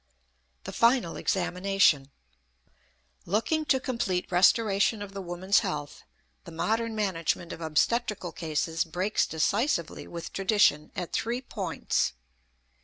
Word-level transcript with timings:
THE 0.63 0.71
FINAL 0.71 1.15
EXAMINATION. 1.15 2.09
Looking 3.27 3.65
to 3.65 3.79
complete 3.79 4.31
restoration 4.31 5.03
of 5.03 5.13
the 5.13 5.21
woman's 5.21 5.59
health, 5.59 6.01
the 6.43 6.51
modern 6.51 6.95
management 6.95 7.53
of 7.53 7.61
obstetrical 7.61 8.31
cases 8.31 8.83
breaks 8.83 9.27
decisively 9.27 10.07
with 10.07 10.33
tradition 10.33 10.91
at 10.95 11.13
three 11.13 11.39
points. 11.39 12.13